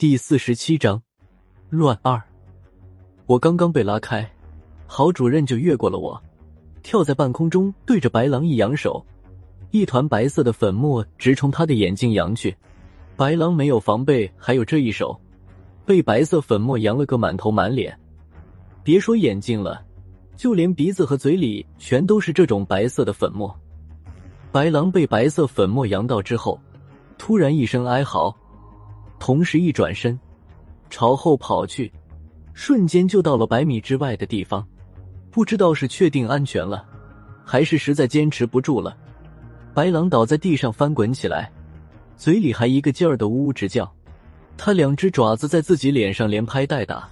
[0.00, 1.02] 第四十七章
[1.68, 2.18] 乱二。
[3.26, 4.26] 我刚刚被拉开，
[4.86, 6.18] 郝主任就越过了我，
[6.82, 9.04] 跳在半空中，对着白狼一扬手，
[9.72, 12.56] 一团白色的粉末直冲他的眼睛扬去。
[13.14, 15.20] 白狼没有防备，还有这一手，
[15.84, 17.94] 被白色粉末扬了个满头满脸。
[18.82, 19.84] 别说眼睛了，
[20.34, 23.54] 就连鼻子和嘴里全都是这种白色的粉末。
[24.50, 26.58] 白狼被白色粉末扬到之后，
[27.18, 28.34] 突然一声哀嚎。
[29.20, 30.18] 同时一转身，
[30.88, 31.92] 朝后跑去，
[32.54, 34.66] 瞬间就到了百米之外的地方。
[35.30, 36.84] 不知道是确定安全了，
[37.44, 38.96] 还是实在坚持不住了。
[39.74, 41.52] 白狼倒在地上翻滚起来，
[42.16, 43.88] 嘴里还一个劲儿的呜呜直叫。
[44.56, 47.08] 他两只爪子在自己脸上连拍带打，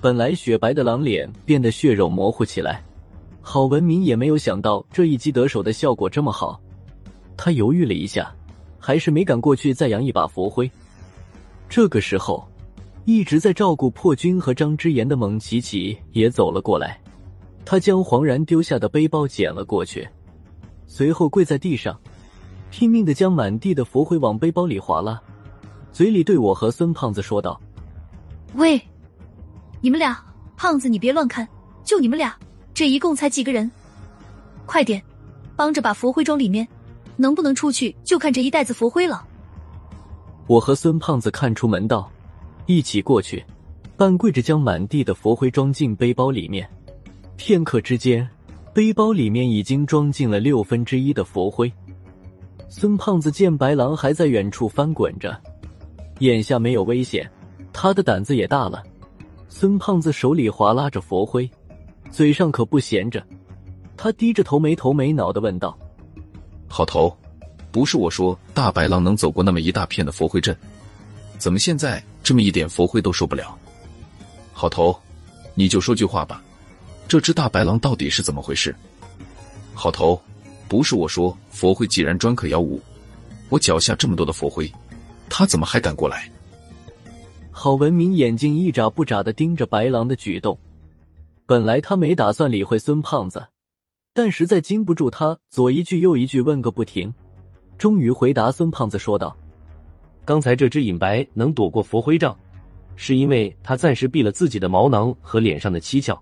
[0.00, 2.84] 本来雪白的狼脸变得血肉模糊起来。
[3.40, 6.60] 郝文明也没有想到这一击得手的效果这么好，
[7.38, 8.30] 他犹豫了一下，
[8.78, 10.70] 还是没敢过去再扬一把佛灰。
[11.68, 12.48] 这个时候，
[13.04, 16.98] 一直在照顾破军和张之言的蒙奇奇也走了过来。
[17.64, 20.08] 他将黄然丢下的背包捡了过去，
[20.86, 22.00] 随后跪在地上，
[22.70, 25.20] 拼命的将满地的佛灰往背包里划拉，
[25.92, 27.60] 嘴里对我和孙胖子说道
[28.56, 28.80] ：“喂，
[29.82, 30.18] 你们俩，
[30.56, 31.46] 胖子你别乱看，
[31.84, 32.34] 就你们俩，
[32.72, 33.70] 这一共才几个人？
[34.64, 35.02] 快点，
[35.54, 36.66] 帮着把佛灰装里面，
[37.16, 39.26] 能不能出去就看这一袋子佛灰了。”
[40.48, 42.10] 我和孙胖子看出门道，
[42.64, 43.44] 一起过去，
[43.98, 46.66] 半跪着将满地的佛灰装进背包里面。
[47.36, 48.26] 片刻之间，
[48.72, 51.70] 背包里面已经装进了六分之一的佛灰。
[52.66, 55.38] 孙胖子见白狼还在远处翻滚着，
[56.20, 57.30] 眼下没有危险，
[57.70, 58.82] 他的胆子也大了。
[59.50, 61.48] 孙胖子手里划拉着佛灰，
[62.10, 63.22] 嘴上可不闲着，
[63.98, 65.78] 他低着头没头没脑的问道
[66.66, 67.14] ：“好头。”
[67.78, 70.56] 不是我说，大白狼能走过那么一大片的佛灰阵，
[71.38, 73.56] 怎么现在这么一点佛灰都受不了？
[74.52, 74.98] 好头，
[75.54, 76.42] 你就说句话吧，
[77.06, 78.74] 这只大白狼到底是怎么回事？
[79.74, 80.20] 好头，
[80.66, 82.80] 不是我说，佛灰既然专克妖物，
[83.48, 84.68] 我脚下这么多的佛灰，
[85.28, 86.28] 他怎么还敢过来？
[87.52, 90.58] 郝文明眼睛一眨不眨的盯着白狼的举动，
[91.46, 93.46] 本来他没打算理会孙胖子，
[94.12, 97.14] 但实在禁不住他左一句右一句问个不停。
[97.78, 99.34] 终于回答孙胖子说道
[100.26, 102.36] ：“刚才这只隐白能躲过佛灰杖，
[102.96, 106.18] 是因为他暂时闭了自己的毛囊和脸上的七窍。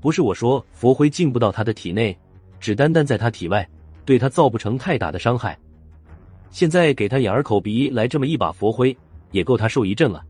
[0.00, 2.16] 不是我说佛灰进不到他的体内，
[2.60, 3.68] 只单单在他体外，
[4.04, 5.58] 对他造不成太大的伤害。
[6.50, 8.96] 现在给他眼儿口鼻来这么一把佛灰，
[9.32, 10.24] 也够他受一阵了。”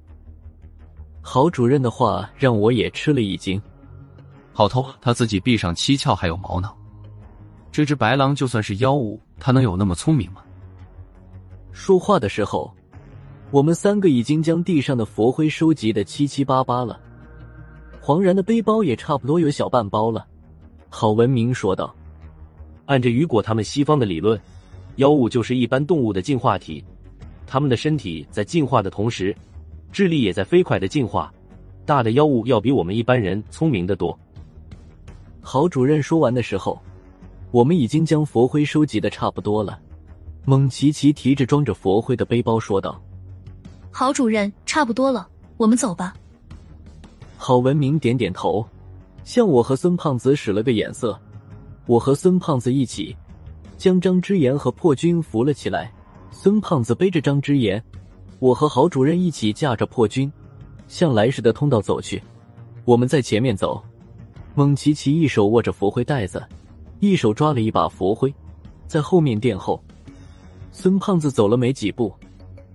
[1.21, 3.60] 郝主任的话让我也吃了一惊。
[4.53, 6.75] 好偷，他自己闭上七窍还有毛囊。
[7.71, 10.41] 这只白狼就算是妖物，它能有那么聪明吗？
[11.72, 12.72] 说话的时候，
[13.50, 17.00] 我们三个已经将地上的佛灰收集的七七八八了。
[18.00, 20.25] 黄然的背包也差不多有小半包了。
[20.88, 21.92] 郝文明说道
[22.86, 24.41] ：“按着雨果他们西方的理论，
[24.97, 26.84] 妖物就是一般动物的进化体，
[27.44, 29.34] 他们的身体在进化的同时，
[29.91, 31.34] 智力也在飞快的进化。
[31.84, 34.16] 大的妖物要比我们一般人聪明的多。”
[35.42, 36.80] 郝主任说完的时候。
[37.53, 39.79] 我们已经将佛灰收集的差不多了，
[40.47, 42.99] 蒙奇奇提着装着佛灰的背包说道
[43.93, 46.15] ：“郝主任，差不多了，我们走吧。”
[47.37, 48.67] 郝文明点点头，
[49.23, 51.21] 向我和孙胖子使了个眼色。
[51.85, 53.15] 我和孙胖子一起
[53.77, 55.93] 将张之言和破军扶了起来。
[56.31, 57.83] 孙胖子背着张之言，
[58.39, 60.33] 我和郝主任一起架着破军，
[60.89, 62.23] 向来时的通道走去。
[62.87, 63.84] 我们在前面走，
[64.55, 66.43] 蒙奇奇一手握着佛灰袋子。
[67.03, 68.33] 一手抓了一把佛灰，
[68.87, 69.83] 在后面殿后。
[70.71, 72.15] 孙胖子走了没几步，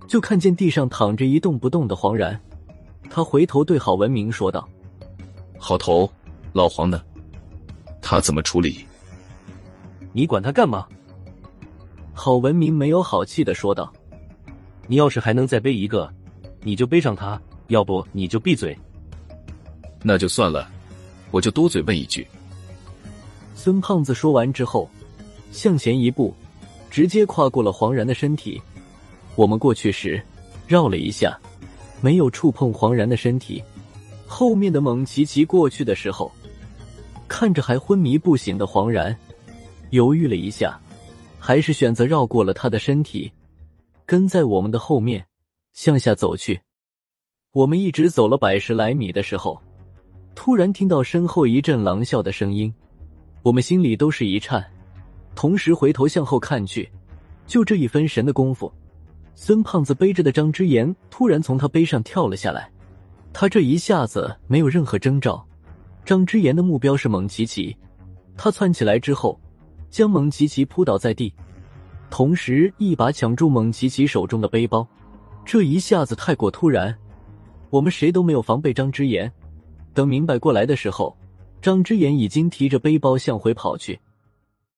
[0.06, 2.38] 就看见地上躺着一动不动的黄然。
[3.08, 4.68] 他回头对郝文明说道
[5.56, 6.06] ：“好头，
[6.52, 7.02] 老黄呢？
[8.02, 8.84] 他怎么处理？
[10.12, 10.86] 你管他干嘛？”
[12.12, 13.90] 郝文明没有好气的说道
[14.86, 16.12] ：“你要是还能再背一个，
[16.60, 18.76] 你就背上他；要不你就闭嘴。”
[20.04, 20.68] 那就算了，
[21.30, 22.28] 我就多嘴问一句。
[23.60, 24.88] 孙胖子说完之后，
[25.50, 26.32] 向前一步，
[26.88, 28.62] 直接跨过了黄然的身体。
[29.34, 30.22] 我们过去时，
[30.68, 31.36] 绕了一下，
[32.00, 33.60] 没有触碰黄然的身体。
[34.28, 36.30] 后面的蒙奇奇过去的时候，
[37.26, 39.14] 看着还昏迷不醒的黄然，
[39.90, 40.80] 犹豫了一下，
[41.36, 43.32] 还是选择绕过了他的身体，
[44.06, 45.26] 跟在我们的后面
[45.72, 46.60] 向下走去。
[47.52, 49.60] 我们一直走了百十来米的时候，
[50.36, 52.72] 突然听到身后一阵狼啸的声音。
[53.48, 54.62] 我们心里都是一颤，
[55.34, 56.86] 同时回头向后看去，
[57.46, 58.70] 就这一分神的功夫，
[59.34, 62.70] 孙胖子背着的张之言突然从他背上跳了下来，
[63.32, 65.42] 他这一下子没有任何征兆。
[66.04, 67.74] 张之言的目标是蒙奇奇，
[68.36, 69.40] 他窜起来之后，
[69.88, 71.32] 将蒙奇奇扑倒在地，
[72.10, 74.86] 同时一把抢住蒙奇奇手中的背包。
[75.46, 76.94] 这一下子太过突然，
[77.70, 79.32] 我们谁都没有防备张之言。
[79.94, 81.16] 等明白过来的时候，
[81.60, 84.00] 张之言已经提着背包向回跑去。